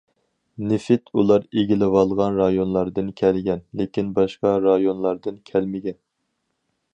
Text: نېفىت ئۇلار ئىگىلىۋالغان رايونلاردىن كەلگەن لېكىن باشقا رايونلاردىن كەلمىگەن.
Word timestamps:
نېفىت 0.69 1.11
ئۇلار 1.19 1.43
ئىگىلىۋالغان 1.61 2.39
رايونلاردىن 2.41 3.11
كەلگەن 3.21 3.61
لېكىن 3.83 4.09
باشقا 4.17 4.55
رايونلاردىن 4.65 5.39
كەلمىگەن. 5.53 6.01